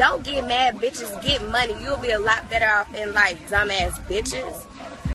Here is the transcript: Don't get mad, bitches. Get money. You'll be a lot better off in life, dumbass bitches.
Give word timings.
Don't 0.00 0.24
get 0.24 0.46
mad, 0.46 0.76
bitches. 0.76 1.22
Get 1.22 1.46
money. 1.50 1.76
You'll 1.82 1.98
be 1.98 2.12
a 2.12 2.18
lot 2.18 2.48
better 2.48 2.64
off 2.64 2.94
in 2.94 3.12
life, 3.12 3.38
dumbass 3.50 4.00
bitches. 4.08 4.64